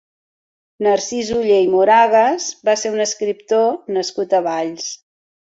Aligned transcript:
Narcís 0.85 1.27
Oller 1.41 1.59
i 1.65 1.67
Moragas 1.75 2.49
va 2.71 2.77
ser 2.85 2.95
un 2.97 3.05
escriptor 3.07 3.69
nascut 3.99 4.35
a 4.39 4.45
Valls. 4.49 4.93